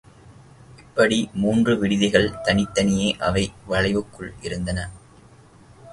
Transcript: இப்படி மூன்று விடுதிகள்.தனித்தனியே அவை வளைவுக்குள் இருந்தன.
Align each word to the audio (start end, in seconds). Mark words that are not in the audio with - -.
இப்படி 0.79 1.29
மூன்று 1.33 1.75
விடுதிகள்.தனித்தனியே 1.79 3.15
அவை 3.19 3.45
வளைவுக்குள் 3.67 4.33
இருந்தன. 4.41 4.79